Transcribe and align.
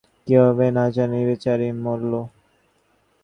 কীভাবে 0.27 0.65
না 0.71 0.85
জানি 0.95 1.19
বেচারি 1.27 1.69
মরল। 1.83 2.13